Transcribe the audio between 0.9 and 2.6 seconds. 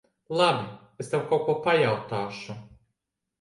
Es tev kaut ko pajautāšu.